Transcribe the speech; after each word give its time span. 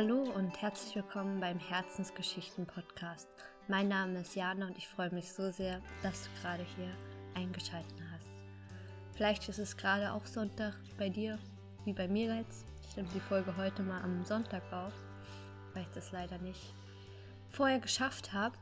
Hallo 0.00 0.22
und 0.36 0.62
herzlich 0.62 0.94
willkommen 0.94 1.40
beim 1.40 1.58
Herzensgeschichten-Podcast. 1.58 3.28
Mein 3.66 3.88
Name 3.88 4.20
ist 4.20 4.36
Jana 4.36 4.68
und 4.68 4.78
ich 4.78 4.86
freue 4.86 5.12
mich 5.12 5.32
so 5.32 5.50
sehr, 5.50 5.82
dass 6.04 6.22
du 6.22 6.40
gerade 6.40 6.64
hier 6.76 6.88
eingeschaltet 7.34 8.00
hast. 8.12 8.28
Vielleicht 9.16 9.48
ist 9.48 9.58
es 9.58 9.76
gerade 9.76 10.12
auch 10.12 10.24
Sonntag 10.24 10.74
bei 10.98 11.08
dir, 11.08 11.40
wie 11.84 11.94
bei 11.94 12.06
mir 12.06 12.32
jetzt. 12.32 12.64
Ich 12.88 12.96
nehme 12.96 13.08
die 13.12 13.18
Folge 13.18 13.56
heute 13.56 13.82
mal 13.82 14.00
am 14.02 14.24
Sonntag 14.24 14.72
auf, 14.72 14.92
weil 15.74 15.82
ich 15.82 15.90
das 15.96 16.12
leider 16.12 16.38
nicht 16.38 16.72
vorher 17.48 17.80
geschafft 17.80 18.32
habe. 18.32 18.56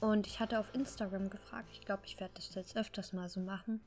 Und 0.00 0.26
ich 0.26 0.40
hatte 0.40 0.58
auf 0.58 0.74
Instagram 0.74 1.30
gefragt, 1.30 1.70
ich 1.72 1.86
glaube, 1.86 2.02
ich 2.04 2.20
werde 2.20 2.34
das 2.34 2.54
jetzt 2.54 2.76
öfters 2.76 3.14
mal 3.14 3.30
so 3.30 3.40
machen, 3.40 3.80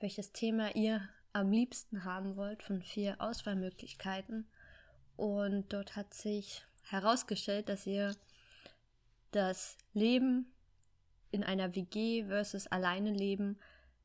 welches 0.00 0.32
Thema 0.32 0.74
ihr 0.74 1.06
am 1.34 1.52
liebsten 1.52 2.04
haben 2.04 2.36
wollt 2.36 2.62
von 2.62 2.80
vier 2.80 3.16
Auswahlmöglichkeiten. 3.20 4.48
Und 5.18 5.72
dort 5.72 5.96
hat 5.96 6.14
sich 6.14 6.64
herausgestellt, 6.84 7.68
dass 7.68 7.88
ihr 7.88 8.14
das 9.32 9.76
Leben 9.92 10.46
in 11.32 11.42
einer 11.42 11.74
WG 11.74 12.24
versus 12.26 12.68
alleine 12.68 13.10
Leben 13.10 13.58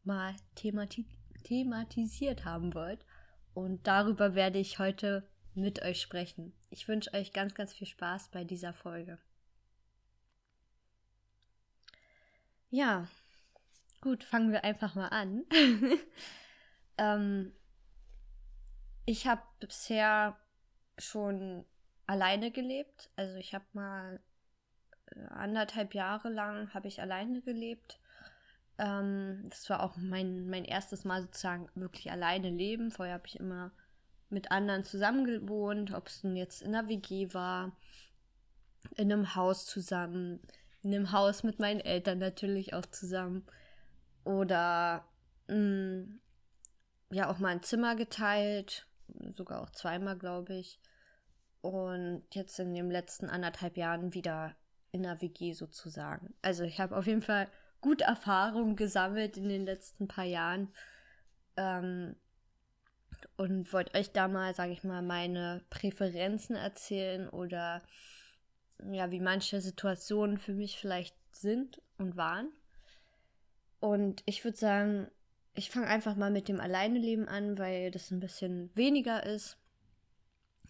mal 0.03 0.35
themati 0.55 1.05
thematisiert 1.43 2.45
haben 2.45 2.73
wollt. 2.73 3.05
Und 3.53 3.85
darüber 3.85 4.33
werde 4.33 4.57
ich 4.57 4.79
heute 4.79 5.29
mit 5.53 5.83
euch 5.83 6.01
sprechen. 6.01 6.51
Ich 6.71 6.87
wünsche 6.87 7.13
euch 7.13 7.31
ganz, 7.31 7.53
ganz 7.53 7.73
viel 7.73 7.85
Spaß 7.85 8.29
bei 8.29 8.43
dieser 8.43 8.73
Folge. 8.73 9.19
Ja, 12.71 13.07
gut, 14.01 14.23
fangen 14.23 14.51
wir 14.51 14.63
einfach 14.63 14.95
mal 14.95 15.09
an. 15.09 15.43
ähm, 16.97 17.53
ich 19.05 19.27
habe 19.27 19.43
bisher 19.59 20.39
schon 20.97 21.65
alleine 22.07 22.51
gelebt. 22.51 23.09
Also 23.15 23.35
ich 23.37 23.53
habe 23.53 23.65
mal 23.73 24.19
äh, 25.07 25.19
anderthalb 25.29 25.93
Jahre 25.93 26.29
lang 26.29 26.73
habe 26.73 26.87
ich 26.87 27.01
alleine 27.01 27.41
gelebt. 27.41 27.99
Ähm, 28.77 29.45
das 29.49 29.69
war 29.69 29.83
auch 29.83 29.97
mein, 29.97 30.49
mein 30.49 30.65
erstes 30.65 31.05
Mal 31.05 31.21
sozusagen 31.21 31.69
wirklich 31.75 32.11
alleine 32.11 32.49
leben. 32.49 32.91
Vorher 32.91 33.15
habe 33.15 33.27
ich 33.27 33.39
immer 33.39 33.71
mit 34.29 34.51
anderen 34.51 34.83
zusammen 34.83 35.25
gewohnt, 35.25 35.93
ob 35.93 36.07
es 36.07 36.23
nun 36.23 36.35
jetzt 36.35 36.61
in 36.61 36.75
einer 36.75 36.89
WG 36.89 37.33
war, 37.33 37.75
in 38.95 39.11
einem 39.11 39.35
Haus 39.35 39.65
zusammen, 39.65 40.41
in 40.81 40.93
einem 40.93 41.11
Haus 41.11 41.43
mit 41.43 41.59
meinen 41.59 41.79
Eltern 41.79 42.17
natürlich 42.17 42.73
auch 42.73 42.85
zusammen 42.87 43.45
oder 44.23 45.05
mh, 45.47 45.55
mm, 45.55 46.19
ja 47.11 47.29
auch 47.29 47.37
mal 47.37 47.49
ein 47.49 47.63
Zimmer 47.63 47.95
geteilt 47.95 48.87
sogar 49.35 49.61
auch 49.61 49.69
zweimal, 49.71 50.17
glaube 50.17 50.55
ich. 50.55 50.79
Und 51.61 52.23
jetzt 52.33 52.59
in 52.59 52.73
den 52.73 52.91
letzten 52.91 53.29
anderthalb 53.29 53.77
Jahren 53.77 54.13
wieder 54.13 54.55
in 54.91 55.03
der 55.03 55.21
WG 55.21 55.53
sozusagen. 55.53 56.33
Also 56.41 56.63
ich 56.63 56.79
habe 56.79 56.95
auf 56.95 57.07
jeden 57.07 57.21
Fall 57.21 57.47
gut 57.81 58.01
Erfahrung 58.01 58.75
gesammelt 58.75 59.37
in 59.37 59.49
den 59.49 59.65
letzten 59.65 60.07
paar 60.07 60.25
Jahren. 60.25 60.73
Ähm, 61.57 62.15
und 63.37 63.71
wollte 63.73 63.97
euch 63.97 64.11
da 64.11 64.27
mal, 64.27 64.53
sage 64.53 64.73
ich 64.73 64.83
mal, 64.83 65.01
meine 65.01 65.63
Präferenzen 65.69 66.55
erzählen 66.55 67.29
oder 67.29 67.81
ja, 68.91 69.11
wie 69.11 69.19
manche 69.19 69.61
Situationen 69.61 70.37
für 70.37 70.53
mich 70.53 70.77
vielleicht 70.77 71.15
sind 71.31 71.81
und 71.97 72.17
waren. 72.17 72.51
Und 73.79 74.23
ich 74.25 74.43
würde 74.43 74.57
sagen, 74.57 75.11
ich 75.55 75.69
fange 75.69 75.87
einfach 75.87 76.15
mal 76.15 76.31
mit 76.31 76.47
dem 76.47 76.59
Alleineleben 76.59 77.27
an, 77.27 77.57
weil 77.57 77.91
das 77.91 78.11
ein 78.11 78.19
bisschen 78.19 78.75
weniger 78.75 79.23
ist. 79.23 79.57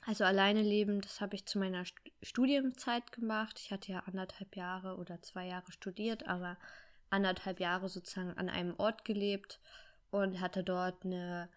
Also 0.05 0.25
alleine 0.25 0.61
leben, 0.61 0.99
das 0.99 1.21
habe 1.21 1.35
ich 1.35 1.45
zu 1.45 1.57
meiner 1.57 1.85
Studienzeit 2.21 3.13
gemacht. 3.13 3.59
Ich 3.59 3.71
hatte 3.71 3.93
ja 3.93 3.99
anderthalb 3.99 4.55
Jahre 4.55 4.97
oder 4.97 5.21
zwei 5.21 5.47
Jahre 5.47 5.71
studiert, 5.71 6.27
aber 6.27 6.57
anderthalb 7.09 7.61
Jahre 7.61 7.87
sozusagen 7.87 8.37
an 8.37 8.49
einem 8.49 8.75
Ort 8.77 9.05
gelebt 9.05 9.61
und 10.11 10.41
hatte 10.41 10.63
dort 10.63 11.05
eine 11.05 11.49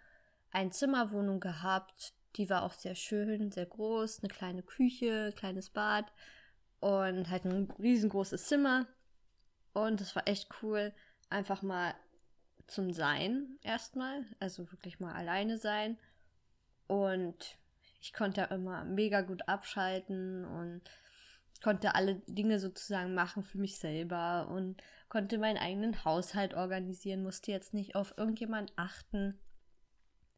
Einzimmerwohnung 0.53 1.41
gehabt. 1.41 2.15
Die 2.37 2.49
war 2.49 2.63
auch 2.63 2.75
sehr 2.75 2.95
schön, 2.95 3.51
sehr 3.51 3.67
groß, 3.67 4.21
eine 4.21 4.29
kleine 4.29 4.63
Küche, 4.63 5.33
kleines 5.35 5.71
Bad 5.71 6.13
und 6.79 7.29
halt 7.29 7.45
ein 7.47 7.71
riesengroßes 7.81 8.47
Zimmer. 8.47 8.87
Und 9.73 10.01
es 10.01 10.15
war 10.15 10.29
echt 10.29 10.49
cool, 10.63 10.93
einfach 11.31 11.63
mal 11.63 11.95
zum 12.67 12.93
Sein 12.93 13.59
erstmal, 13.63 14.25
also 14.41 14.71
wirklich 14.73 15.01
mal 15.01 15.15
alleine 15.15 15.59
sein. 15.59 15.99
Und 16.87 17.59
ich 18.01 18.13
konnte 18.13 18.49
immer 18.51 18.85
mega 18.85 19.23
gut 19.23 19.49
abschalten 19.49 20.45
und 20.45 20.83
konnte 21.63 21.95
alle 21.95 22.17
Dinge 22.27 22.59
sozusagen 22.59 23.15
machen 23.15 23.43
für 23.43 23.59
mich 23.59 23.79
selber 23.79 24.49
und 24.49 24.83
konnte 25.09 25.39
meinen 25.39 25.57
eigenen 25.57 26.05
Haushalt 26.05 26.55
organisieren, 26.55 27.23
musste 27.23 27.51
jetzt 27.51 27.75
nicht 27.75 27.95
auf 27.95 28.15
irgendjemand 28.17 28.73
achten, 28.77 29.39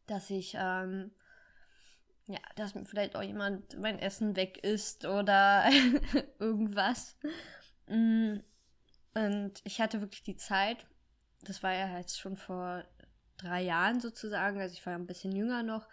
dass 0.07 0.31
ich, 0.31 0.55
ähm, 0.59 1.11
ja, 2.27 2.39
dass 2.57 2.75
vielleicht 2.85 3.17
auch 3.17 3.23
jemand 3.23 3.79
mein 3.79 3.99
Essen 3.99 4.37
weg 4.37 4.59
isst 4.65 5.07
oder 5.07 5.65
irgendwas. 6.39 7.17
Mm, 7.87 8.39
und 9.15 9.61
ich 9.65 9.81
hatte 9.81 10.01
wirklich 10.01 10.23
die 10.23 10.37
Zeit, 10.37 10.87
das 11.43 11.63
war 11.63 11.73
ja 11.73 11.99
jetzt 11.99 12.19
schon 12.19 12.37
vor 12.37 12.85
drei 13.37 13.63
Jahren 13.63 14.01
sozusagen, 14.01 14.61
also 14.61 14.73
ich 14.73 14.85
war 14.85 14.95
ein 14.95 15.07
bisschen 15.07 15.33
jünger 15.35 15.63
noch, 15.63 15.89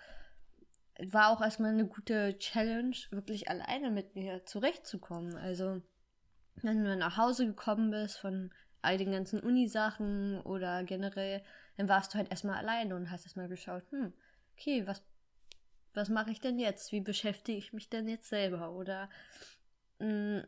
war 0.99 1.29
auch 1.29 1.41
erstmal 1.41 1.71
eine 1.71 1.85
gute 1.87 2.37
Challenge, 2.39 2.95
wirklich 3.11 3.49
alleine 3.49 3.91
mit 3.91 4.15
mir 4.15 4.45
zurechtzukommen. 4.45 5.35
Also, 5.35 5.81
wenn 6.61 6.83
du 6.83 6.95
nach 6.95 7.17
Hause 7.17 7.45
gekommen 7.45 7.91
bist 7.91 8.17
von 8.17 8.51
all 8.81 8.97
den 8.97 9.11
ganzen 9.11 9.39
Unisachen 9.39 10.39
oder 10.41 10.83
generell, 10.83 11.43
dann 11.77 11.89
warst 11.89 12.13
du 12.13 12.17
halt 12.17 12.29
erstmal 12.29 12.57
alleine 12.57 12.95
und 12.95 13.11
hast 13.11 13.25
erstmal 13.25 13.49
geschaut, 13.49 13.83
hm, 13.91 14.13
okay, 14.53 14.87
was, 14.87 15.03
was 15.93 16.09
mache 16.09 16.31
ich 16.31 16.39
denn 16.39 16.59
jetzt? 16.59 16.91
Wie 16.91 17.01
beschäftige 17.01 17.57
ich 17.57 17.73
mich 17.73 17.89
denn 17.89 18.07
jetzt 18.07 18.29
selber? 18.29 18.71
Oder 18.71 19.09
mh, 19.99 20.41
hm, 20.41 20.47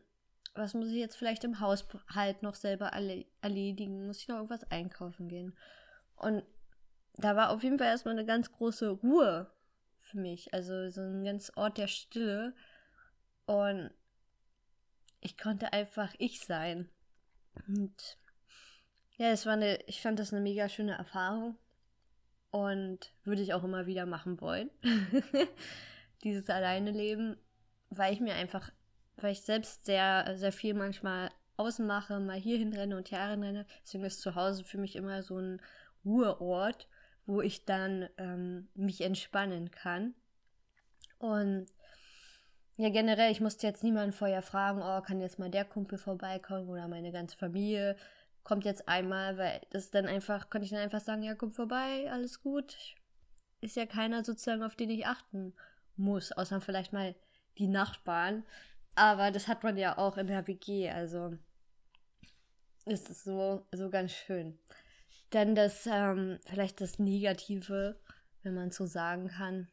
was 0.58 0.74
muss 0.74 0.88
ich 0.88 0.96
jetzt 0.96 1.16
vielleicht 1.16 1.44
im 1.44 1.60
Haushalt 1.60 2.42
noch 2.42 2.54
selber 2.54 2.86
erledigen? 3.40 4.06
Muss 4.06 4.18
ich 4.18 4.28
noch 4.28 4.36
irgendwas 4.36 4.70
einkaufen 4.70 5.28
gehen? 5.28 5.56
Und 6.16 6.42
da 7.14 7.36
war 7.36 7.50
auf 7.50 7.62
jeden 7.62 7.78
Fall 7.78 7.88
erstmal 7.88 8.14
eine 8.14 8.26
ganz 8.26 8.52
große 8.52 8.90
Ruhe 8.90 9.50
für 10.00 10.18
mich. 10.18 10.52
Also 10.52 10.90
so 10.90 11.00
ein 11.00 11.24
ganz 11.24 11.52
Ort 11.56 11.78
der 11.78 11.86
Stille. 11.86 12.54
Und 13.46 13.90
ich 15.20 15.38
konnte 15.38 15.72
einfach 15.72 16.14
ich 16.18 16.40
sein. 16.40 16.88
Und 17.66 18.18
ja, 19.16 19.30
es 19.30 19.46
war 19.46 19.54
eine, 19.54 19.80
ich 19.86 20.00
fand 20.00 20.18
das 20.18 20.32
eine 20.32 20.42
mega 20.42 20.68
schöne 20.68 20.96
Erfahrung. 20.96 21.56
Und 22.50 23.12
würde 23.24 23.42
ich 23.42 23.52
auch 23.54 23.64
immer 23.64 23.86
wieder 23.86 24.06
machen 24.06 24.40
wollen. 24.40 24.70
Dieses 26.24 26.48
alleine 26.48 26.90
Leben, 26.90 27.36
weil 27.90 28.12
ich 28.12 28.20
mir 28.20 28.34
einfach 28.34 28.72
weil 29.22 29.32
ich 29.32 29.42
selbst 29.42 29.84
sehr, 29.84 30.36
sehr 30.36 30.52
viel 30.52 30.74
manchmal 30.74 31.30
außen 31.56 31.86
mache, 31.86 32.20
mal 32.20 32.38
hier 32.38 32.58
hinrenne 32.58 32.96
und 32.96 33.08
hier 33.08 33.18
renne. 33.18 33.66
Deswegen 33.82 34.04
ist 34.04 34.20
zu 34.20 34.34
Hause 34.34 34.64
für 34.64 34.78
mich 34.78 34.96
immer 34.96 35.22
so 35.22 35.38
ein 35.38 35.60
Ruheort, 36.04 36.88
wo 37.26 37.40
ich 37.40 37.64
dann 37.64 38.08
ähm, 38.16 38.68
mich 38.74 39.00
entspannen 39.00 39.70
kann. 39.70 40.14
Und 41.18 41.66
ja, 42.76 42.90
generell, 42.90 43.32
ich 43.32 43.40
musste 43.40 43.66
jetzt 43.66 43.82
niemanden 43.82 44.12
vorher 44.12 44.40
fragen, 44.40 44.80
oh, 44.82 45.02
kann 45.02 45.20
jetzt 45.20 45.40
mal 45.40 45.50
der 45.50 45.64
Kumpel 45.64 45.98
vorbeikommen 45.98 46.68
oder 46.68 46.86
meine 46.86 47.10
ganze 47.10 47.36
Familie 47.36 47.96
kommt 48.44 48.64
jetzt 48.64 48.88
einmal, 48.88 49.36
weil 49.36 49.60
das 49.70 49.90
dann 49.90 50.06
einfach, 50.06 50.48
konnte 50.48 50.64
ich 50.64 50.70
dann 50.70 50.80
einfach 50.80 51.00
sagen, 51.00 51.22
ja, 51.22 51.34
komm 51.34 51.52
vorbei, 51.52 52.10
alles 52.10 52.40
gut. 52.40 52.76
Ist 53.60 53.76
ja 53.76 53.84
keiner 53.84 54.24
sozusagen, 54.24 54.62
auf 54.62 54.76
den 54.76 54.88
ich 54.88 55.06
achten 55.06 55.54
muss, 55.96 56.32
außer 56.32 56.60
vielleicht 56.60 56.92
mal 56.92 57.14
die 57.58 57.66
Nachbarn. 57.66 58.44
Aber 58.98 59.30
das 59.30 59.46
hat 59.46 59.62
man 59.62 59.76
ja 59.76 59.96
auch 59.96 60.16
in 60.16 60.26
der 60.26 60.48
WG, 60.48 60.90
also 60.90 61.32
ist 62.84 63.08
es 63.08 63.22
so, 63.22 63.64
so 63.70 63.90
ganz 63.90 64.10
schön. 64.10 64.58
Dann 65.30 65.54
das, 65.54 65.86
ähm, 65.86 66.40
vielleicht 66.46 66.80
das 66.80 66.98
Negative, 66.98 68.00
wenn 68.42 68.54
man 68.54 68.72
so 68.72 68.86
sagen 68.86 69.28
kann, 69.28 69.68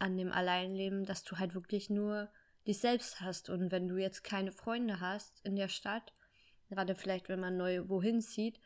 an 0.00 0.16
dem 0.16 0.32
Alleinleben, 0.32 1.04
dass 1.04 1.22
du 1.22 1.38
halt 1.38 1.54
wirklich 1.54 1.90
nur 1.90 2.28
dich 2.66 2.80
selbst 2.80 3.20
hast. 3.20 3.50
Und 3.50 3.70
wenn 3.70 3.86
du 3.86 3.98
jetzt 3.98 4.24
keine 4.24 4.50
Freunde 4.50 4.98
hast 4.98 5.40
in 5.44 5.54
der 5.54 5.68
Stadt, 5.68 6.12
gerade 6.68 6.96
vielleicht, 6.96 7.28
wenn 7.28 7.38
man 7.38 7.56
neu 7.56 7.88
wohin 7.88 8.20
zieht, 8.20 8.58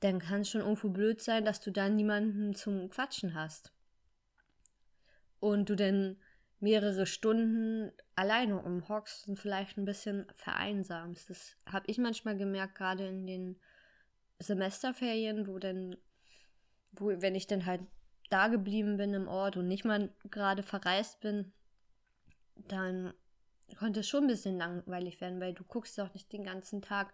dann 0.00 0.18
kann 0.18 0.40
es 0.40 0.50
schon 0.50 0.62
irgendwo 0.62 0.88
blöd 0.88 1.22
sein, 1.22 1.44
dass 1.44 1.60
du 1.60 1.70
da 1.70 1.88
niemanden 1.88 2.56
zum 2.56 2.90
Quatschen 2.90 3.34
hast. 3.34 3.72
Und 5.38 5.70
du 5.70 5.76
dann 5.76 6.16
mehrere 6.60 7.06
Stunden 7.06 7.92
alleine 8.16 8.60
umhockst 8.60 9.28
und 9.28 9.38
vielleicht 9.38 9.78
ein 9.78 9.84
bisschen 9.84 10.26
vereinsamst. 10.34 11.30
Das 11.30 11.56
habe 11.66 11.84
ich 11.88 11.98
manchmal 11.98 12.36
gemerkt, 12.36 12.74
gerade 12.74 13.06
in 13.06 13.26
den 13.26 13.60
Semesterferien, 14.40 15.46
wo 15.46 15.58
dann, 15.58 15.96
wo, 16.92 17.08
wenn 17.08 17.34
ich 17.34 17.46
dann 17.46 17.66
halt 17.66 17.82
da 18.30 18.48
geblieben 18.48 18.96
bin 18.96 19.14
im 19.14 19.28
Ort 19.28 19.56
und 19.56 19.68
nicht 19.68 19.84
mal 19.84 20.12
gerade 20.30 20.62
verreist 20.62 21.20
bin, 21.20 21.52
dann 22.56 23.14
konnte 23.78 24.00
es 24.00 24.08
schon 24.08 24.24
ein 24.24 24.28
bisschen 24.28 24.58
langweilig 24.58 25.20
werden, 25.20 25.40
weil 25.40 25.54
du 25.54 25.64
guckst 25.64 25.98
auch 26.00 26.12
nicht 26.14 26.32
den 26.32 26.44
ganzen 26.44 26.82
Tag 26.82 27.12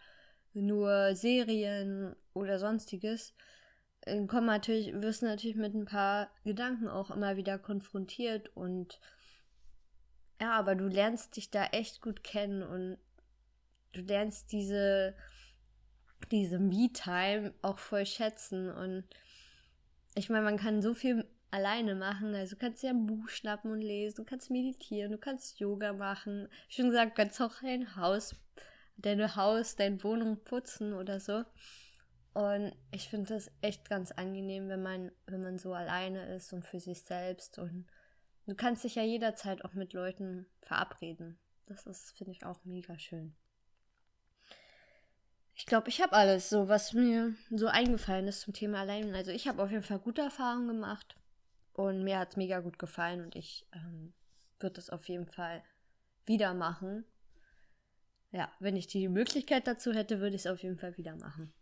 nur 0.55 1.15
Serien 1.15 2.15
oder 2.33 2.59
sonstiges. 2.59 3.35
Komm 4.29 4.47
natürlich, 4.47 4.93
wirst 5.01 5.23
natürlich 5.23 5.57
mit 5.57 5.75
ein 5.75 5.87
paar 5.87 6.31
Gedanken 6.45 6.89
auch 6.89 7.11
immer 7.11 7.37
wieder 7.37 7.59
konfrontiert 7.59 8.55
und 8.55 9.01
ja, 10.41 10.53
aber 10.53 10.75
du 10.75 10.87
lernst 10.87 11.37
dich 11.37 11.51
da 11.51 11.67
echt 11.67 12.01
gut 12.01 12.25
kennen 12.25 12.63
und 12.63 12.99
du 13.93 14.01
lernst 14.01 14.53
diese, 14.53 15.15
diese 16.31 16.59
Me-Time 16.59 17.55
auch 17.63 17.79
voll 17.79 18.07
schätzen 18.07 18.71
und 18.71 19.05
ich 20.17 20.31
meine, 20.31 20.45
man 20.45 20.57
kann 20.57 20.83
so 20.83 20.95
viel 20.95 21.29
alleine 21.51 21.95
machen. 21.95 22.35
Also 22.35 22.57
du 22.57 22.61
kannst 22.61 22.83
dir 22.83 22.91
ein 22.91 23.07
Buch 23.07 23.29
schnappen 23.29 23.71
und 23.71 23.81
lesen, 23.81 24.17
du 24.17 24.25
kannst 24.25 24.51
meditieren, 24.51 25.13
du 25.13 25.19
kannst 25.19 25.61
Yoga 25.61 25.93
machen. 25.93 26.49
Schon 26.69 26.91
gesagt, 26.91 27.13
du 27.13 27.23
kannst 27.23 27.41
auch 27.41 27.55
dein 27.63 27.97
Haus, 27.97 28.35
deine 28.97 29.37
Haus, 29.37 29.77
deine 29.77 30.03
Wohnung 30.03 30.43
putzen 30.43 30.93
oder 30.93 31.21
so. 31.21 31.45
Und 32.35 32.73
ich 32.91 33.09
finde 33.09 33.33
das 33.35 33.51
echt 33.61 33.89
ganz 33.89 34.11
angenehm, 34.11 34.69
wenn 34.69 34.83
man, 34.83 35.13
wenn 35.27 35.43
man 35.43 35.59
so 35.59 35.73
alleine 35.73 36.35
ist 36.35 36.53
und 36.53 36.65
für 36.65 36.81
sich 36.81 37.03
selbst. 37.03 37.59
Und 37.61 37.87
du 38.47 38.55
kannst 38.55 38.85
dich 38.85 38.95
ja 38.95 39.03
jederzeit 39.03 39.65
auch 39.65 39.75
mit 39.75 39.93
Leuten 39.93 40.47
verabreden. 40.63 41.39
Das 41.67 41.87
ist, 41.87 42.17
finde 42.17 42.33
ich, 42.33 42.45
auch 42.45 42.65
mega 42.65 42.99
schön. 42.99 43.35
Ich 45.57 45.67
glaube, 45.67 45.89
ich 45.89 46.03
habe 46.03 46.13
alles, 46.13 46.51
so 46.51 46.69
was 46.69 46.93
mir 46.93 47.35
so 47.51 47.69
eingefallen 47.69 48.27
ist 48.27 48.41
zum 48.41 48.55
Thema 48.55 48.81
Allein. 48.81 49.15
Also 49.15 49.31
ich 49.31 49.47
habe 49.47 49.63
auf 49.63 49.71
jeden 49.71 49.85
Fall 49.85 50.01
gute 50.01 50.23
Erfahrungen 50.23 50.67
gemacht 50.67 51.17
und 51.73 52.03
mir 52.03 52.19
hat 52.19 52.31
es 52.31 52.37
mega 52.37 52.61
gut 52.61 52.79
gefallen 52.79 53.25
und 53.25 53.37
ich 53.37 53.67
ähm, 53.73 54.13
würde 54.59 54.75
das 54.75 54.91
auf 54.91 55.09
jeden 55.09 55.27
Fall 55.27 55.63
wieder 56.27 56.55
machen. 56.55 57.05
Ja, 58.33 58.51
wenn 58.59 58.77
ich 58.77 58.89
die 58.89 59.09
Möglichkeit 59.09 59.69
dazu 59.69 59.93
hätte, 59.93 60.19
würde 60.19 60.35
ich 60.35 60.43
es 60.43 60.51
auf 60.51 60.63
jeden 60.63 60.79
Fall 60.79 60.97
wieder 60.97 61.15
machen. 61.17 61.53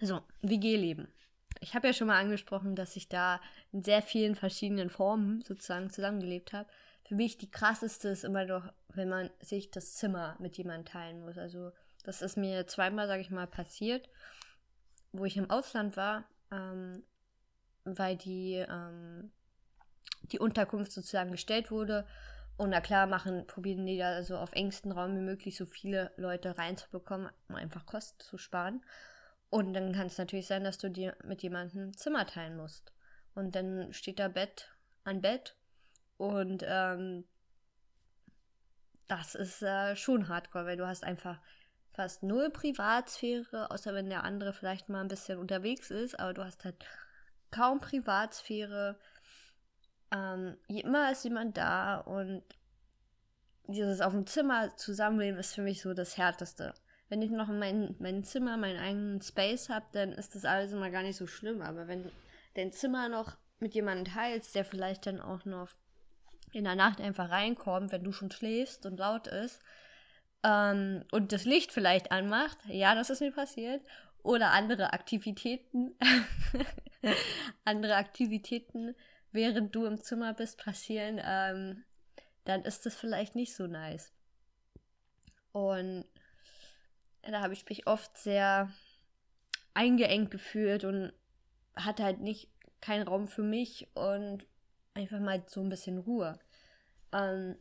So, 0.00 0.22
WG-Leben. 0.40 1.12
Ich 1.58 1.74
habe 1.74 1.88
ja 1.88 1.92
schon 1.92 2.06
mal 2.06 2.20
angesprochen, 2.20 2.76
dass 2.76 2.96
ich 2.96 3.08
da 3.08 3.40
in 3.72 3.82
sehr 3.82 4.02
vielen 4.02 4.34
verschiedenen 4.34 4.88
Formen 4.88 5.42
sozusagen 5.42 5.90
zusammengelebt 5.90 6.52
habe. 6.52 6.68
Für 7.04 7.14
mich 7.16 7.38
die 7.38 7.50
krasseste 7.50 8.08
ist 8.08 8.24
immer 8.24 8.44
noch, 8.44 8.72
wenn 8.88 9.08
man 9.08 9.30
sich 9.40 9.70
das 9.70 9.94
Zimmer 9.94 10.36
mit 10.38 10.56
jemandem 10.56 10.86
teilen 10.86 11.20
muss. 11.20 11.36
Also 11.36 11.72
das 12.04 12.22
ist 12.22 12.36
mir 12.36 12.66
zweimal, 12.66 13.06
sage 13.08 13.20
ich 13.20 13.30
mal, 13.30 13.46
passiert, 13.46 14.08
wo 15.12 15.24
ich 15.24 15.36
im 15.36 15.50
Ausland 15.50 15.96
war, 15.96 16.24
ähm, 16.50 17.02
weil 17.84 18.16
die, 18.16 18.64
ähm, 18.68 19.32
die 20.22 20.38
Unterkunft 20.38 20.92
sozusagen 20.92 21.32
gestellt 21.32 21.70
wurde. 21.70 22.06
Und 22.56 22.70
na 22.70 22.80
klar, 22.80 23.06
machen, 23.06 23.46
probieren 23.46 23.86
die 23.86 23.98
da 23.98 24.22
so 24.22 24.36
auf 24.36 24.52
engstem 24.52 24.92
Raum 24.92 25.16
wie 25.16 25.22
möglich 25.22 25.56
so 25.56 25.66
viele 25.66 26.12
Leute 26.16 26.58
reinzubekommen, 26.58 27.30
um 27.48 27.54
einfach 27.54 27.86
Kosten 27.86 28.20
zu 28.20 28.38
sparen. 28.38 28.82
Und 29.50 29.74
dann 29.74 29.92
kann 29.92 30.06
es 30.06 30.18
natürlich 30.18 30.46
sein, 30.46 30.64
dass 30.64 30.78
du 30.78 30.88
dir 30.88 31.16
mit 31.24 31.42
jemandem 31.42 31.96
Zimmer 31.96 32.26
teilen 32.26 32.56
musst. 32.56 32.92
Und 33.34 33.54
dann 33.56 33.92
steht 33.92 34.18
da 34.18 34.28
Bett 34.28 34.68
an 35.04 35.20
Bett. 35.20 35.56
Und 36.16 36.64
ähm, 36.66 37.24
das 39.08 39.34
ist 39.34 39.62
äh, 39.62 39.96
schon 39.96 40.28
hardcore, 40.28 40.66
weil 40.66 40.76
du 40.76 40.86
hast 40.86 41.02
einfach 41.02 41.40
fast 41.92 42.22
null 42.22 42.50
Privatsphäre, 42.50 43.70
außer 43.70 43.92
wenn 43.92 44.08
der 44.08 44.24
andere 44.24 44.52
vielleicht 44.52 44.88
mal 44.88 45.00
ein 45.00 45.08
bisschen 45.08 45.38
unterwegs 45.38 45.90
ist, 45.90 46.18
aber 46.18 46.32
du 46.32 46.44
hast 46.44 46.64
halt 46.64 46.76
kaum 47.50 47.80
Privatsphäre. 47.80 48.98
Ähm, 50.12 50.56
immer 50.68 51.10
ist 51.10 51.24
jemand 51.24 51.56
da 51.56 51.98
und 51.98 52.42
dieses 53.66 54.00
auf 54.00 54.12
dem 54.12 54.26
Zimmer 54.26 54.76
zusammenleben 54.76 55.38
ist 55.38 55.54
für 55.54 55.62
mich 55.62 55.82
so 55.82 55.94
das 55.94 56.16
Härteste. 56.16 56.74
Wenn 57.10 57.20
ich 57.20 57.30
noch 57.30 57.48
mein, 57.48 57.94
mein 57.98 58.24
Zimmer, 58.24 58.56
meinen 58.56 58.78
eigenen 58.78 59.20
Space 59.20 59.68
habe, 59.68 59.84
dann 59.92 60.12
ist 60.12 60.34
das 60.34 60.46
alles 60.46 60.72
immer 60.72 60.90
gar 60.90 61.02
nicht 61.02 61.16
so 61.16 61.26
schlimm. 61.26 61.60
Aber 61.60 61.88
wenn 61.88 62.10
dein 62.54 62.72
Zimmer 62.72 63.08
noch 63.08 63.36
mit 63.58 63.74
jemandem 63.74 64.14
teilst, 64.14 64.54
der 64.54 64.64
vielleicht 64.64 65.06
dann 65.06 65.20
auch 65.20 65.44
noch 65.44 65.68
in 66.52 66.64
der 66.64 66.76
Nacht 66.76 67.00
einfach 67.00 67.30
reinkommt, 67.30 67.92
wenn 67.92 68.04
du 68.04 68.12
schon 68.12 68.30
schläfst 68.30 68.86
und 68.86 68.98
laut 68.98 69.26
ist, 69.26 69.60
ähm, 70.42 71.04
und 71.12 71.32
das 71.32 71.44
Licht 71.44 71.72
vielleicht 71.72 72.12
anmacht, 72.12 72.58
ja, 72.66 72.94
das 72.94 73.10
ist 73.10 73.20
mir 73.20 73.32
passiert, 73.32 73.82
oder 74.22 74.52
andere 74.52 74.92
Aktivitäten, 74.92 75.96
andere 77.64 77.96
Aktivitäten, 77.96 78.94
während 79.32 79.74
du 79.74 79.84
im 79.84 80.00
Zimmer 80.00 80.32
bist, 80.34 80.58
passieren, 80.58 81.20
ähm, 81.22 81.84
dann 82.44 82.62
ist 82.62 82.86
das 82.86 82.94
vielleicht 82.94 83.34
nicht 83.34 83.54
so 83.54 83.66
nice. 83.66 84.12
Und 85.52 86.04
da 87.22 87.40
habe 87.40 87.52
ich 87.52 87.68
mich 87.68 87.86
oft 87.86 88.16
sehr 88.16 88.70
eingeengt 89.74 90.30
gefühlt 90.30 90.84
und 90.84 91.12
hatte 91.76 92.02
halt 92.04 92.20
nicht 92.20 92.48
keinen 92.80 93.06
Raum 93.06 93.28
für 93.28 93.42
mich 93.42 93.88
und 93.94 94.46
einfach 94.94 95.20
mal 95.20 95.42
so 95.46 95.60
ein 95.60 95.68
bisschen 95.68 95.98
Ruhe. 95.98 96.38
Ähm, 97.12 97.56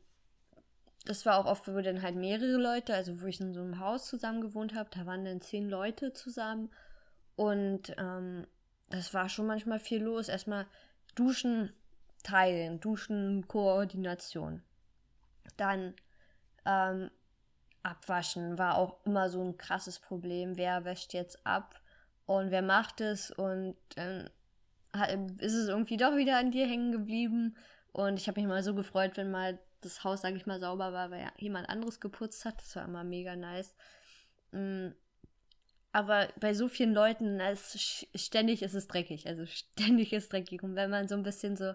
das 1.05 1.25
war 1.25 1.37
auch 1.37 1.45
oft, 1.45 1.67
wo 1.67 1.79
dann 1.81 2.01
halt 2.01 2.15
mehrere 2.15 2.57
Leute, 2.57 2.93
also 2.93 3.21
wo 3.21 3.25
ich 3.25 3.39
in 3.39 3.53
so 3.53 3.61
einem 3.61 3.79
Haus 3.79 4.05
zusammen 4.07 4.41
gewohnt 4.41 4.75
habe, 4.75 4.89
da 4.93 5.05
waren 5.05 5.25
dann 5.25 5.41
zehn 5.41 5.69
Leute 5.69 6.13
zusammen. 6.13 6.69
Und 7.35 7.95
ähm, 7.97 8.45
das 8.89 9.13
war 9.13 9.29
schon 9.29 9.47
manchmal 9.47 9.79
viel 9.79 10.03
los. 10.03 10.27
Erstmal 10.27 10.67
Duschen 11.15 11.73
teilen, 12.23 12.79
Duschen 12.79 13.47
Koordination. 13.47 14.61
Dann 15.57 15.95
ähm, 16.65 17.09
abwaschen 17.83 18.57
war 18.57 18.77
auch 18.77 18.97
immer 19.05 19.29
so 19.29 19.43
ein 19.43 19.57
krasses 19.57 19.99
Problem. 19.99 20.57
Wer 20.57 20.85
wäscht 20.85 21.13
jetzt 21.13 21.45
ab 21.45 21.79
und 22.25 22.51
wer 22.51 22.61
macht 22.61 23.01
es? 23.01 23.31
Und 23.31 23.75
dann 23.95 24.29
ist 25.37 25.53
es 25.53 25.69
irgendwie 25.69 25.97
doch 25.97 26.15
wieder 26.15 26.37
an 26.37 26.51
dir 26.51 26.67
hängen 26.67 26.91
geblieben. 26.91 27.55
Und 27.91 28.19
ich 28.19 28.27
habe 28.27 28.39
mich 28.39 28.47
mal 28.47 28.63
so 28.63 28.75
gefreut, 28.75 29.17
wenn 29.17 29.31
mal 29.31 29.59
das 29.81 30.03
Haus, 30.03 30.21
sage 30.21 30.35
ich 30.35 30.45
mal, 30.45 30.59
sauber 30.59 30.93
war, 30.93 31.11
weil 31.11 31.31
jemand 31.37 31.69
anderes 31.69 31.99
geputzt 31.99 32.45
hat. 32.45 32.59
Das 32.61 32.75
war 32.75 32.85
immer 32.85 33.03
mega 33.03 33.35
nice. 33.35 33.75
Mm, 34.51 34.89
aber 35.91 36.27
bei 36.39 36.53
so 36.53 36.67
vielen 36.67 36.93
Leuten, 36.93 37.39
es, 37.39 38.05
ständig 38.15 38.61
ist 38.61 38.73
es 38.73 38.87
dreckig. 38.87 39.27
Also 39.27 39.45
ständig 39.45 40.13
ist 40.13 40.23
es 40.23 40.29
dreckig. 40.29 40.63
Und 40.63 40.75
wenn 40.75 40.89
man 40.89 41.07
so 41.07 41.15
ein 41.15 41.23
bisschen 41.23 41.55
so 41.55 41.73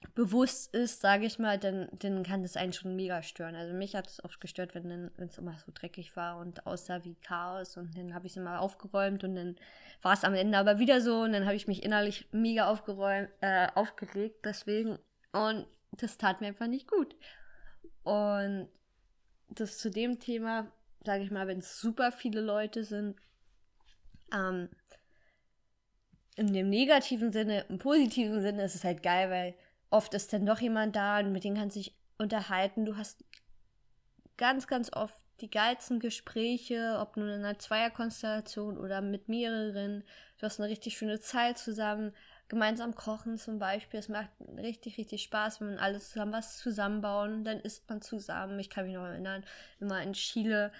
ordnungsbewusst 0.00 0.74
ist, 0.74 1.00
sage 1.00 1.26
ich 1.26 1.38
mal, 1.38 1.58
dann, 1.58 1.88
dann 1.92 2.22
kann 2.22 2.42
das 2.42 2.56
einen 2.56 2.72
schon 2.72 2.96
mega 2.96 3.22
stören. 3.22 3.54
Also 3.54 3.74
mich 3.74 3.94
hat 3.94 4.08
es 4.08 4.22
oft 4.24 4.40
gestört, 4.40 4.74
wenn 4.74 5.10
es 5.18 5.38
immer 5.38 5.56
so 5.64 5.72
dreckig 5.72 6.16
war 6.16 6.38
und 6.38 6.66
aussah 6.66 7.04
wie 7.04 7.14
Chaos. 7.16 7.76
Und 7.76 7.96
dann 7.96 8.14
habe 8.14 8.26
ich 8.26 8.32
es 8.32 8.36
immer 8.36 8.60
aufgeräumt 8.60 9.24
und 9.24 9.34
dann 9.34 9.56
war 10.02 10.12
es 10.12 10.24
am 10.24 10.34
Ende 10.34 10.58
aber 10.58 10.78
wieder 10.78 11.00
so. 11.00 11.22
Und 11.22 11.32
dann 11.32 11.44
habe 11.44 11.56
ich 11.56 11.68
mich 11.68 11.82
innerlich 11.82 12.28
mega 12.32 12.68
aufgeräumt, 12.68 13.30
äh, 13.40 13.68
aufgeregt. 13.74 14.44
Deswegen 14.44 14.98
und 15.32 15.66
das 15.92 16.18
tat 16.18 16.40
mir 16.40 16.48
einfach 16.48 16.66
nicht 16.66 16.88
gut. 16.88 17.14
Und 18.02 18.68
das 19.48 19.78
zu 19.78 19.90
dem 19.90 20.18
Thema, 20.18 20.70
sage 21.04 21.22
ich 21.22 21.30
mal, 21.30 21.46
wenn 21.46 21.58
es 21.58 21.80
super 21.80 22.12
viele 22.12 22.40
Leute 22.40 22.84
sind, 22.84 23.16
ähm, 24.32 24.68
in 26.36 26.52
dem 26.52 26.70
negativen 26.70 27.32
Sinne, 27.32 27.66
im 27.68 27.78
positiven 27.78 28.40
Sinne 28.40 28.62
ist 28.64 28.74
es 28.74 28.84
halt 28.84 29.02
geil, 29.02 29.28
weil 29.28 29.54
oft 29.90 30.14
ist 30.14 30.32
dann 30.32 30.46
doch 30.46 30.60
jemand 30.60 30.96
da 30.96 31.18
und 31.18 31.32
mit 31.32 31.44
dem 31.44 31.54
kannst 31.54 31.76
du 31.76 31.80
dich 31.80 31.94
unterhalten. 32.18 32.84
Du 32.84 32.96
hast 32.96 33.24
ganz, 34.36 34.66
ganz 34.66 34.92
oft 34.92 35.20
die 35.40 35.50
geilsten 35.50 36.00
Gespräche, 36.00 36.98
ob 37.00 37.16
nur 37.16 37.28
in 37.28 37.44
einer 37.44 37.58
Zweierkonstellation 37.58 38.78
oder 38.78 39.00
mit 39.00 39.28
mehreren. 39.28 40.04
Du 40.38 40.46
hast 40.46 40.60
eine 40.60 40.68
richtig 40.68 40.96
schöne 40.96 41.20
Zeit 41.20 41.58
zusammen 41.58 42.12
gemeinsam 42.50 42.94
kochen 42.94 43.38
zum 43.38 43.58
Beispiel. 43.58 44.00
Es 44.00 44.08
macht 44.08 44.28
richtig, 44.58 44.98
richtig 44.98 45.22
Spaß, 45.22 45.60
wenn 45.60 45.68
man 45.68 45.78
alles 45.78 46.10
zusammen 46.10 46.32
was 46.32 46.58
zusammenbauen. 46.58 47.44
Dann 47.44 47.60
isst 47.60 47.88
man 47.88 48.02
zusammen. 48.02 48.58
Ich 48.58 48.68
kann 48.68 48.84
mich 48.84 48.94
noch 48.94 49.04
erinnern, 49.04 49.44
immer 49.78 50.02
in 50.02 50.12
Chile 50.12 50.72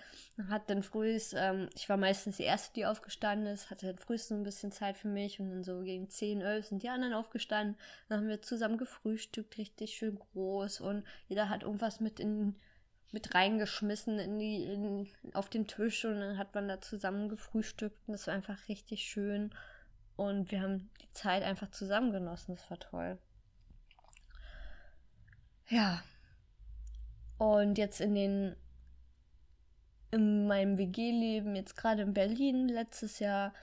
hat 0.48 0.68
dann 0.68 0.82
frühs, 0.82 1.34
ähm, 1.36 1.68
ich 1.74 1.88
war 1.88 1.96
meistens 1.96 2.38
die 2.38 2.44
Erste, 2.44 2.74
die 2.74 2.86
aufgestanden 2.86 3.46
ist, 3.46 3.70
hatte 3.70 3.86
dann 3.86 3.98
frühestens 3.98 4.38
ein 4.38 4.44
bisschen 4.44 4.72
Zeit 4.72 4.98
für 4.98 5.08
mich 5.08 5.38
und 5.38 5.50
dann 5.50 5.64
so 5.64 5.80
gegen 5.82 6.08
10, 6.08 6.40
11 6.40 6.66
sind 6.66 6.82
die 6.82 6.88
anderen 6.88 7.14
aufgestanden. 7.14 7.76
Dann 8.08 8.20
haben 8.20 8.28
wir 8.28 8.42
zusammen 8.42 8.78
gefrühstückt, 8.78 9.58
richtig 9.58 9.94
schön 9.94 10.18
groß 10.18 10.80
und 10.80 11.04
jeder 11.28 11.48
hat 11.48 11.62
irgendwas 11.62 12.00
mit 12.00 12.20
in 12.20 12.56
mit 13.12 13.34
reingeschmissen 13.34 14.20
in 14.20 14.38
die, 14.38 14.62
in, 14.62 15.08
auf 15.32 15.48
den 15.48 15.66
Tisch 15.66 16.04
und 16.04 16.20
dann 16.20 16.38
hat 16.38 16.54
man 16.54 16.68
da 16.68 16.80
zusammen 16.80 17.28
gefrühstückt 17.28 17.98
und 18.06 18.12
das 18.12 18.28
war 18.28 18.34
einfach 18.34 18.68
richtig 18.68 19.02
schön. 19.02 19.52
Und 20.20 20.50
wir 20.50 20.60
haben 20.60 20.90
die 21.00 21.10
Zeit 21.14 21.42
einfach 21.42 21.70
zusammen 21.70 22.12
genossen. 22.12 22.54
Das 22.54 22.70
war 22.70 22.78
toll. 22.78 23.18
Ja. 25.66 26.02
Und 27.38 27.78
jetzt 27.78 28.02
in 28.02 28.14
den 28.14 28.54
in 30.10 30.46
meinem 30.46 30.76
WG-Leben, 30.76 31.56
jetzt 31.56 31.74
gerade 31.74 32.02
in 32.02 32.12
Berlin 32.12 32.68
letztes 32.68 33.18
Jahr, 33.18 33.54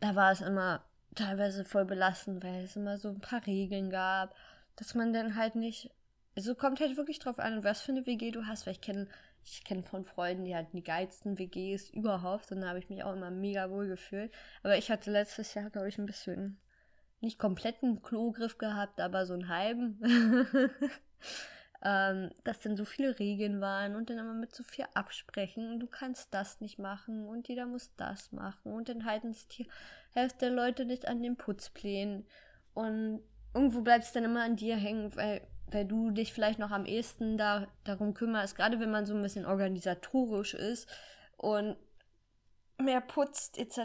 da 0.00 0.14
war 0.14 0.32
es 0.32 0.42
immer 0.42 0.84
teilweise 1.14 1.64
voll 1.64 1.86
belastend, 1.86 2.44
weil 2.44 2.64
es 2.64 2.76
immer 2.76 2.98
so 2.98 3.08
ein 3.08 3.20
paar 3.20 3.46
Regeln 3.46 3.88
gab. 3.88 4.34
dass 4.74 4.94
man 4.94 5.14
dann 5.14 5.36
halt 5.36 5.54
nicht. 5.54 5.94
Also 6.36 6.54
kommt 6.54 6.80
halt 6.80 6.98
wirklich 6.98 7.20
drauf 7.20 7.38
an, 7.38 7.64
was 7.64 7.80
für 7.80 7.92
eine 7.92 8.04
WG 8.04 8.32
du 8.32 8.44
hast, 8.44 8.66
weil 8.66 8.74
ich 8.74 8.82
kenne 8.82 9.08
ich 9.46 9.64
kenne 9.64 9.82
von 9.82 10.04
Freunden, 10.04 10.44
die 10.44 10.56
hatten 10.56 10.76
die 10.76 10.82
geilsten 10.82 11.38
WGs 11.38 11.90
überhaupt 11.90 12.50
und 12.52 12.60
da 12.60 12.68
habe 12.68 12.80
ich 12.80 12.88
mich 12.88 13.04
auch 13.04 13.14
immer 13.14 13.30
mega 13.30 13.70
wohl 13.70 13.86
gefühlt. 13.86 14.32
Aber 14.62 14.76
ich 14.76 14.90
hatte 14.90 15.10
letztes 15.10 15.54
Jahr, 15.54 15.70
glaube 15.70 15.88
ich, 15.88 15.98
ein 15.98 16.06
bisschen 16.06 16.60
nicht 17.20 17.38
kompletten 17.38 18.02
Klogriff 18.02 18.58
gehabt, 18.58 19.00
aber 19.00 19.24
so 19.24 19.34
einen 19.34 19.48
halben. 19.48 20.00
ähm, 21.84 22.30
dass 22.44 22.60
dann 22.60 22.76
so 22.76 22.84
viele 22.84 23.18
Regeln 23.18 23.60
waren 23.60 23.94
und 23.94 24.10
dann 24.10 24.18
immer 24.18 24.34
mit 24.34 24.54
so 24.54 24.64
viel 24.64 24.86
absprechen 24.94 25.72
und 25.72 25.80
du 25.80 25.86
kannst 25.86 26.32
das 26.32 26.60
nicht 26.60 26.78
machen 26.78 27.26
und 27.26 27.48
jeder 27.48 27.66
muss 27.66 27.94
das 27.96 28.32
machen 28.32 28.72
und 28.72 28.88
dann 28.88 29.04
halten 29.04 29.32
sich 29.32 29.46
die 29.48 29.68
Hälfte 30.12 30.46
der 30.46 30.50
Leute 30.50 30.84
nicht 30.84 31.06
an 31.06 31.22
den 31.22 31.36
Putzplänen 31.36 32.26
und 32.74 33.20
irgendwo 33.54 33.82
bleibt 33.82 34.04
es 34.04 34.12
dann 34.12 34.24
immer 34.24 34.42
an 34.42 34.56
dir 34.56 34.76
hängen, 34.76 35.14
weil, 35.16 35.46
weil 35.68 35.84
du 35.84 36.10
dich 36.10 36.32
vielleicht 36.32 36.58
noch 36.58 36.70
am 36.70 36.86
ehesten 36.86 37.36
da, 37.36 37.66
darum 37.84 38.14
kümmerst, 38.14 38.56
gerade 38.56 38.78
wenn 38.80 38.90
man 38.90 39.06
so 39.06 39.14
ein 39.14 39.22
bisschen 39.22 39.46
organisatorisch 39.46 40.54
ist 40.54 40.88
und 41.36 41.76
mehr 42.78 43.00
putzt 43.00 43.58
etc. 43.58 43.78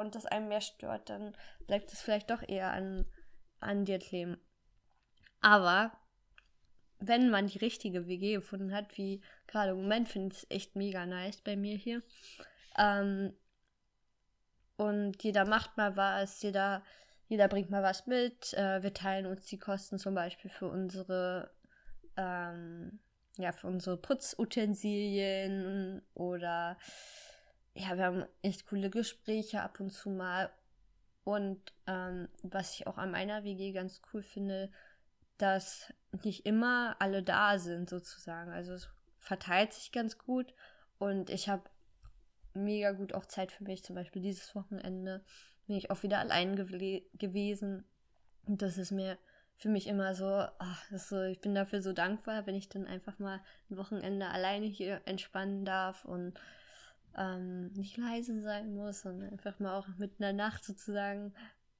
und 0.00 0.14
das 0.14 0.26
einem 0.26 0.48
mehr 0.48 0.60
stört, 0.60 1.08
dann 1.10 1.34
bleibt 1.66 1.92
es 1.92 2.00
vielleicht 2.00 2.30
doch 2.30 2.42
eher 2.46 2.70
an, 2.70 3.06
an 3.60 3.84
dir 3.84 3.98
kleben. 3.98 4.38
Aber 5.40 5.92
wenn 6.98 7.30
man 7.30 7.46
die 7.46 7.58
richtige 7.58 8.06
WG 8.06 8.34
gefunden 8.34 8.72
hat, 8.72 8.96
wie 8.96 9.22
gerade 9.46 9.72
im 9.72 9.78
Moment 9.78 10.08
finde 10.08 10.34
ich 10.34 10.42
es 10.42 10.50
echt 10.50 10.76
mega 10.76 11.06
nice 11.06 11.40
bei 11.42 11.56
mir 11.56 11.76
hier. 11.76 12.02
Ähm, 12.78 13.34
und 14.76 15.22
jeder 15.22 15.46
macht 15.46 15.76
mal 15.76 15.96
was, 15.96 16.42
jeder 16.42 16.82
jeder 17.28 17.48
bringt 17.48 17.70
mal 17.70 17.82
was 17.82 18.06
mit. 18.06 18.54
Äh, 18.54 18.82
wir 18.82 18.94
teilen 18.94 19.26
uns 19.26 19.46
die 19.46 19.58
Kosten 19.58 19.98
zum 19.98 20.14
Beispiel 20.14 20.50
für 20.50 20.68
unsere, 20.68 21.50
ähm, 22.16 23.00
ja, 23.36 23.52
für 23.52 23.66
unsere 23.66 23.96
Putzutensilien 23.96 26.02
oder 26.14 26.78
ja, 27.74 27.96
wir 27.96 28.04
haben 28.04 28.24
echt 28.42 28.66
coole 28.66 28.90
Gespräche 28.90 29.62
ab 29.62 29.80
und 29.80 29.90
zu 29.90 30.10
mal. 30.10 30.50
Und 31.24 31.72
ähm, 31.86 32.28
was 32.42 32.74
ich 32.74 32.86
auch 32.86 32.98
an 32.98 33.10
meiner 33.10 33.44
WG 33.44 33.72
ganz 33.72 34.00
cool 34.12 34.22
finde, 34.22 34.70
dass 35.38 35.92
nicht 36.22 36.46
immer 36.46 36.96
alle 37.00 37.22
da 37.22 37.58
sind, 37.58 37.90
sozusagen. 37.90 38.50
Also 38.50 38.72
es 38.72 38.88
verteilt 39.18 39.72
sich 39.72 39.92
ganz 39.92 40.18
gut 40.18 40.54
und 40.98 41.30
ich 41.30 41.48
habe 41.48 41.64
mega 42.54 42.92
gut 42.92 43.12
auch 43.12 43.26
Zeit 43.26 43.52
für 43.52 43.64
mich, 43.64 43.84
zum 43.84 43.96
Beispiel 43.96 44.22
dieses 44.22 44.54
Wochenende 44.54 45.24
bin 45.66 45.76
ich 45.76 45.90
auch 45.90 46.02
wieder 46.02 46.18
allein 46.18 46.56
gew 46.56 47.00
gewesen. 47.14 47.84
Und 48.46 48.62
das 48.62 48.78
ist 48.78 48.92
mir 48.92 49.18
für 49.58 49.68
mich 49.68 49.86
immer 49.86 50.14
so, 50.14 50.26
ach, 50.58 50.84
so, 50.92 51.22
ich 51.22 51.40
bin 51.40 51.54
dafür 51.54 51.82
so 51.82 51.92
dankbar, 51.92 52.46
wenn 52.46 52.54
ich 52.54 52.68
dann 52.68 52.86
einfach 52.86 53.18
mal 53.18 53.40
ein 53.70 53.76
Wochenende 53.76 54.28
alleine 54.28 54.66
hier 54.66 55.00
entspannen 55.06 55.64
darf 55.64 56.04
und 56.04 56.38
ähm, 57.16 57.72
nicht 57.72 57.96
leise 57.96 58.42
sein 58.42 58.74
muss 58.74 59.04
und 59.06 59.22
einfach 59.22 59.58
mal 59.58 59.76
auch 59.76 59.88
mitten 59.96 60.22
in 60.22 60.22
der 60.22 60.32
Nacht 60.34 60.64
sozusagen 60.64 61.32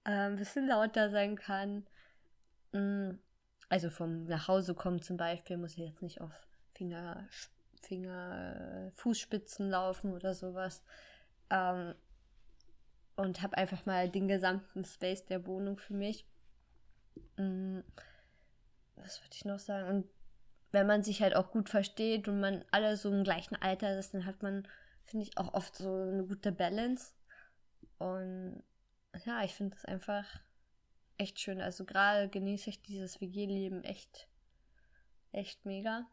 äh, 0.05 0.11
ein 0.11 0.37
bisschen 0.37 0.67
lauter 0.67 1.11
sein 1.11 1.37
kann. 1.37 1.87
Mm, 2.73 3.19
also 3.69 3.91
vom 3.91 4.25
Nachhause 4.25 4.75
kommen 4.75 5.03
zum 5.03 5.17
Beispiel 5.17 5.59
muss 5.59 5.73
ich 5.73 5.79
jetzt 5.79 6.03
nicht 6.03 6.21
auf 6.21 6.33
Finger, 6.75 7.29
Finger, 7.83 8.93
Fußspitzen 8.95 9.69
laufen 9.69 10.13
oder 10.13 10.35
sowas. 10.35 10.83
Ähm, 11.51 11.95
und 13.17 13.43
habe 13.43 13.57
einfach 13.57 13.87
mal 13.87 14.09
den 14.09 14.29
gesamten 14.29 14.85
Space 14.85 15.25
der 15.25 15.47
Wohnung 15.47 15.79
für 15.79 15.95
mich. 15.95 16.27
Mm, 17.37 17.81
was 18.97 19.23
würde 19.23 19.35
ich 19.35 19.45
noch 19.45 19.59
sagen? 19.59 19.89
Und 19.89 20.09
wenn 20.73 20.87
man 20.87 21.03
sich 21.03 21.23
halt 21.23 21.35
auch 21.35 21.51
gut 21.51 21.69
versteht 21.69 22.29
und 22.29 22.41
man 22.41 22.65
alle 22.71 22.97
so 22.97 23.11
im 23.11 23.25
gleichen 23.25 23.57
Alter 23.57 23.99
ist, 23.99 24.15
dann 24.15 24.27
hat 24.27 24.43
man, 24.43 24.69
finde 25.05 25.25
ich, 25.25 25.39
auch 25.39 25.55
oft 25.55 25.77
so 25.77 25.91
eine 25.91 26.25
gute 26.25 26.53
Balance. 26.53 27.15
Und 27.99 28.63
ja, 29.25 29.43
ich 29.43 29.55
finde 29.55 29.75
das 29.75 29.85
einfach 29.87 30.27
echt 31.19 31.41
schön. 31.41 31.61
Also 31.61 31.85
gerade 31.85 32.29
genieße 32.29 32.71
ich 32.71 32.83
dieses 32.83 33.21
WG-Leben 33.21 33.85
echt, 33.85 34.29
echt 35.33 35.65
mega. 35.65 36.07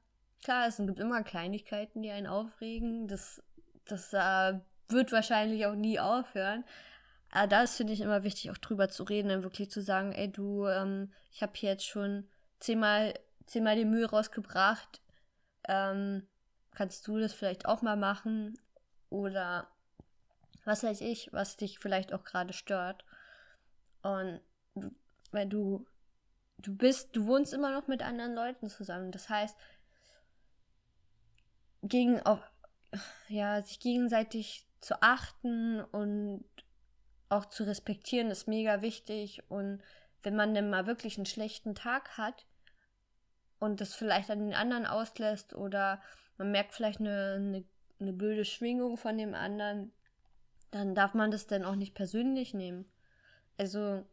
Klar, 0.44 0.68
es 0.68 0.78
gibt 0.78 1.00
immer 1.00 1.24
Kleinigkeiten, 1.24 2.02
die 2.02 2.12
einen 2.12 2.28
aufregen. 2.28 3.08
Das, 3.08 3.42
das 3.86 4.14
äh, 4.14 4.60
wird 4.90 5.12
wahrscheinlich 5.12 5.66
auch 5.66 5.76
nie 5.76 6.00
aufhören. 6.00 6.64
Aber 7.36 7.48
da 7.48 7.64
ist, 7.64 7.78
finde 7.78 7.94
ich, 7.94 8.02
immer 8.02 8.22
wichtig, 8.24 8.52
auch 8.52 8.60
drüber 8.60 8.90
zu 8.90 9.04
reden, 9.04 9.30
dann 9.30 9.42
wirklich 9.42 9.72
zu 9.72 9.82
sagen, 9.82 10.12
ey, 10.12 10.32
du, 10.32 10.68
ähm, 10.68 11.12
ich 11.32 11.42
habe 11.42 11.54
hier 11.56 11.72
jetzt 11.72 11.88
schon 11.88 12.30
zehnmal, 12.60 13.16
zehnmal 13.48 13.76
die 13.76 13.86
Mühe 13.86 14.08
rausgebracht. 14.08 15.02
Ähm, 15.68 16.28
kannst 16.76 17.08
du 17.08 17.18
das 17.18 17.34
vielleicht 17.34 17.66
auch 17.66 17.82
mal 17.82 17.98
machen? 17.98 18.60
Oder 19.10 19.68
was 20.64 20.84
weiß 20.84 21.02
ich, 21.02 21.34
was 21.34 21.58
dich 21.58 21.80
vielleicht 21.80 22.14
auch 22.14 22.24
gerade 22.24 22.54
stört. 22.54 23.04
Und 24.04 24.40
weil 25.32 25.50
du, 25.50 25.88
du 26.60 26.76
bist, 26.76 27.16
du 27.16 27.26
wohnst 27.26 27.52
immer 27.52 27.72
noch 27.72 27.88
mit 27.88 28.04
anderen 28.04 28.36
Leuten 28.36 28.70
zusammen. 28.70 29.12
Das 29.12 29.30
heißt, 29.30 29.58
gegen 31.82 32.22
auf, 32.22 32.40
ja, 33.28 33.60
sich 33.64 33.80
gegenseitig 33.80 34.68
zu 34.82 35.02
achten 35.02 35.82
und 35.82 36.46
auch 37.34 37.46
zu 37.46 37.64
respektieren 37.64 38.32
ist 38.32 38.48
mega 38.48 38.82
wichtig. 38.82 39.44
Und 39.50 39.82
wenn 40.22 40.36
man 40.36 40.54
dann 40.54 40.70
mal 40.70 40.86
wirklich 40.86 41.18
einen 41.18 41.26
schlechten 41.26 41.76
Tag 41.76 42.18
hat 42.18 42.46
und 43.60 43.82
das 43.82 43.96
vielleicht 43.96 44.30
an 44.30 44.40
den 44.40 44.54
anderen 44.54 44.86
auslässt 44.86 45.54
oder 45.54 46.02
man 46.38 46.52
merkt 46.52 46.74
vielleicht 46.74 47.00
eine, 47.00 47.34
eine, 47.36 47.64
eine 48.00 48.14
blöde 48.14 48.46
Schwingung 48.46 48.98
von 48.98 49.18
dem 49.18 49.34
anderen, 49.34 49.92
dann 50.72 50.96
darf 50.96 51.14
man 51.14 51.32
das 51.32 51.48
dann 51.48 51.66
auch 51.66 51.76
nicht 51.76 51.94
persönlich 51.94 52.54
nehmen. 52.54 52.86
Also, 53.58 54.04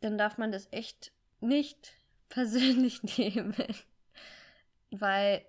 dann 0.00 0.18
darf 0.18 0.38
man 0.38 0.52
das 0.52 0.68
echt 0.70 1.12
nicht 1.40 1.94
persönlich 2.28 3.02
nehmen. 3.02 3.54
Weil 4.90 5.44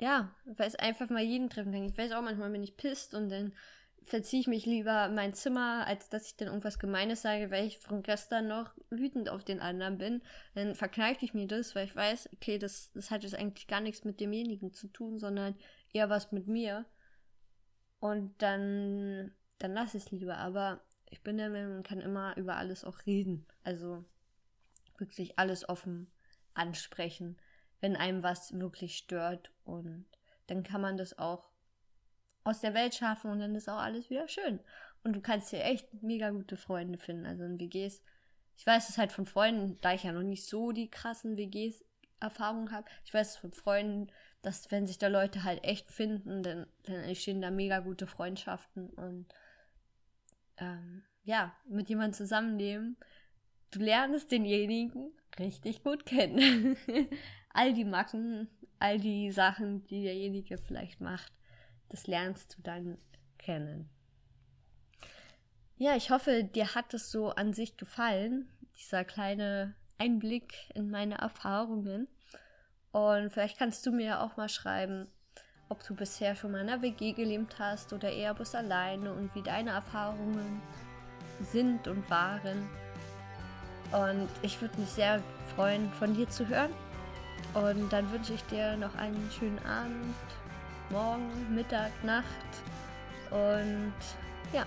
ja, 0.00 0.34
weil 0.46 0.66
es 0.66 0.76
einfach 0.76 1.10
mal 1.10 1.22
jeden 1.22 1.50
treffen 1.50 1.72
kann. 1.72 1.84
Ich 1.84 1.96
weiß 1.96 2.12
auch 2.12 2.22
manchmal 2.22 2.50
bin 2.50 2.62
ich 2.62 2.76
pisst 2.76 3.14
und 3.14 3.28
dann 3.28 3.52
verziehe 4.02 4.40
ich 4.40 4.46
mich 4.46 4.64
lieber 4.64 5.08
mein 5.08 5.34
Zimmer, 5.34 5.86
als 5.86 6.08
dass 6.08 6.26
ich 6.26 6.36
dann 6.36 6.48
irgendwas 6.48 6.78
Gemeines 6.78 7.20
sage, 7.20 7.50
weil 7.50 7.66
ich 7.66 7.78
von 7.78 8.02
gestern 8.02 8.48
noch 8.48 8.72
wütend 8.88 9.28
auf 9.28 9.44
den 9.44 9.60
anderen 9.60 9.98
bin. 9.98 10.22
Dann 10.54 10.74
verkneife 10.74 11.24
ich 11.24 11.34
mir 11.34 11.46
das, 11.46 11.74
weil 11.74 11.84
ich 11.84 11.94
weiß, 11.94 12.30
okay, 12.32 12.58
das, 12.58 12.90
das 12.92 13.10
hat 13.10 13.24
jetzt 13.24 13.34
eigentlich 13.34 13.66
gar 13.66 13.82
nichts 13.82 14.04
mit 14.04 14.18
demjenigen 14.18 14.72
zu 14.72 14.88
tun, 14.88 15.18
sondern 15.18 15.54
eher 15.92 16.08
was 16.08 16.32
mit 16.32 16.46
mir. 16.46 16.86
Und 18.00 18.40
dann, 18.40 19.32
dann 19.58 19.74
lasse 19.74 19.98
ich 19.98 20.04
es 20.04 20.10
lieber. 20.10 20.38
Aber 20.38 20.80
ich 21.10 21.22
bin 21.22 21.36
der 21.36 21.50
Meinung, 21.50 21.74
man 21.74 21.82
kann 21.82 22.00
immer 22.00 22.34
über 22.38 22.56
alles 22.56 22.84
auch 22.84 23.04
reden. 23.04 23.46
Also 23.64 24.02
wirklich 24.96 25.38
alles 25.38 25.68
offen 25.68 26.10
ansprechen 26.54 27.36
wenn 27.80 27.96
einem 27.96 28.22
was 28.22 28.58
wirklich 28.58 28.96
stört. 28.96 29.52
Und 29.64 30.06
dann 30.46 30.62
kann 30.62 30.80
man 30.80 30.96
das 30.96 31.18
auch 31.18 31.50
aus 32.44 32.60
der 32.60 32.74
Welt 32.74 32.94
schaffen 32.94 33.30
und 33.30 33.40
dann 33.40 33.54
ist 33.54 33.68
auch 33.68 33.78
alles 33.78 34.10
wieder 34.10 34.28
schön. 34.28 34.60
Und 35.02 35.14
du 35.14 35.20
kannst 35.20 35.50
hier 35.50 35.64
echt 35.64 36.02
mega 36.02 36.30
gute 36.30 36.56
Freunde 36.56 36.98
finden. 36.98 37.26
Also 37.26 37.44
in 37.44 37.58
WGs, 37.58 38.02
ich 38.56 38.66
weiß 38.66 38.88
es 38.88 38.98
halt 38.98 39.12
von 39.12 39.26
Freunden, 39.26 39.78
da 39.80 39.94
ich 39.94 40.04
ja 40.04 40.12
noch 40.12 40.22
nicht 40.22 40.46
so 40.46 40.72
die 40.72 40.90
krassen 40.90 41.36
WGs 41.36 41.84
Erfahrungen 42.20 42.70
habe. 42.70 42.86
Ich 43.04 43.14
weiß 43.14 43.30
es 43.30 43.36
von 43.36 43.52
Freunden, 43.52 44.12
dass 44.42 44.70
wenn 44.70 44.86
sich 44.86 44.98
da 44.98 45.08
Leute 45.08 45.44
halt 45.44 45.64
echt 45.64 45.90
finden, 45.90 46.42
dann, 46.42 46.66
dann 46.84 46.96
entstehen 46.96 47.40
da 47.40 47.50
mega 47.50 47.80
gute 47.80 48.06
Freundschaften 48.06 48.90
und 48.90 49.26
ähm, 50.58 51.02
ja, 51.22 51.54
mit 51.66 51.88
jemandem 51.88 52.14
zusammenleben. 52.14 52.96
Du 53.70 53.80
lernst 53.80 54.30
denjenigen 54.30 55.12
richtig 55.38 55.82
gut 55.82 56.06
kennen. 56.06 56.76
all 57.52 57.72
die 57.72 57.84
Macken, 57.84 58.48
all 58.78 58.98
die 58.98 59.30
Sachen, 59.30 59.84
die 59.86 60.02
derjenige 60.02 60.58
vielleicht 60.58 61.00
macht, 61.00 61.32
das 61.88 62.06
lernst 62.06 62.56
du 62.56 62.62
dann 62.62 62.98
kennen. 63.38 63.88
Ja, 65.76 65.96
ich 65.96 66.10
hoffe, 66.10 66.44
dir 66.44 66.74
hat 66.74 66.92
es 66.94 67.10
so 67.10 67.30
an 67.30 67.52
sich 67.52 67.76
gefallen, 67.76 68.48
dieser 68.76 69.04
kleine 69.04 69.74
Einblick 69.98 70.54
in 70.74 70.90
meine 70.90 71.18
Erfahrungen. 71.18 72.08
Und 72.92 73.30
vielleicht 73.32 73.58
kannst 73.58 73.86
du 73.86 73.92
mir 73.92 74.20
auch 74.20 74.36
mal 74.36 74.48
schreiben, 74.48 75.06
ob 75.68 75.86
du 75.86 75.94
bisher 75.94 76.34
schon 76.34 76.52
mal 76.52 76.60
in 76.60 76.68
einer 76.68 76.82
WG 76.82 77.12
gelebt 77.12 77.58
hast 77.58 77.92
oder 77.92 78.10
eher 78.12 78.34
bloß 78.34 78.56
alleine 78.56 79.12
und 79.12 79.34
wie 79.34 79.42
deine 79.42 79.70
Erfahrungen 79.70 80.60
sind 81.40 81.86
und 81.88 82.08
waren. 82.10 82.68
Und 83.92 84.28
ich 84.42 84.60
würde 84.60 84.78
mich 84.78 84.90
sehr 84.90 85.22
freuen, 85.54 85.90
von 85.92 86.14
dir 86.14 86.28
zu 86.28 86.46
hören. 86.46 86.74
Und 87.54 87.92
dann 87.92 88.10
wünsche 88.12 88.34
ich 88.34 88.44
dir 88.44 88.76
noch 88.76 88.94
einen 88.96 89.30
schönen 89.36 89.58
Abend, 89.66 90.14
morgen, 90.90 91.54
Mittag, 91.54 91.90
Nacht. 92.04 92.24
Und 93.30 93.94
ja, 94.52 94.64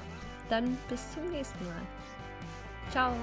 dann 0.49 0.77
bis 0.89 1.11
zum 1.13 1.29
nächsten 1.31 1.63
Mal. 1.65 1.81
Ciao. 2.91 3.13